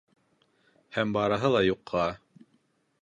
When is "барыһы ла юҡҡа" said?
1.17-2.07